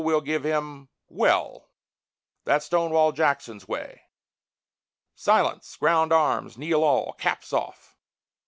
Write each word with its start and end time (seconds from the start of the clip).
we'll 0.03 0.19
give 0.21 0.43
him" 0.43 0.89
well! 1.21 1.69
That's 2.43 2.65
"Stonewall 2.65 3.11
Jackson's 3.11 3.67
way." 3.67 4.01
Silence! 5.13 5.75
ground 5.75 6.11
arms! 6.11 6.57
kneel 6.57 6.83
all! 6.83 7.13
caps 7.13 7.53
off! 7.53 7.95